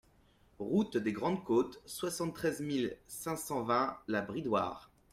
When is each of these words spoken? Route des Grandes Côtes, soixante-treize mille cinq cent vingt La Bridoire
Route 0.57 0.97
des 0.97 1.11
Grandes 1.13 1.43
Côtes, 1.43 1.79
soixante-treize 1.85 2.59
mille 2.59 2.97
cinq 3.07 3.37
cent 3.37 3.61
vingt 3.61 3.99
La 4.07 4.21
Bridoire 4.23 4.89